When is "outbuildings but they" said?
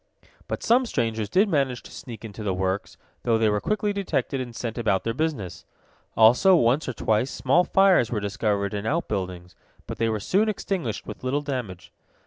8.87-10.09